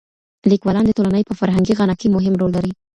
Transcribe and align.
ليکوالان 0.51 0.85
د 0.85 0.91
ټولني 0.97 1.23
په 1.27 1.33
فرهنګي 1.39 1.73
غنا 1.79 1.95
کي 2.01 2.07
مهم 2.15 2.33
رول 2.41 2.51
لري. 2.57 2.71